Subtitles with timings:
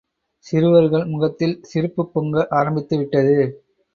[0.45, 3.37] சிறுவர்கள் முகத்தில் சிரிப்புப் பொங்க ஆரம்பித்துவிட்டது.